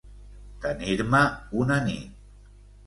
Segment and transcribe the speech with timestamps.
[0.63, 1.21] Tenir-me
[1.63, 2.21] una nit.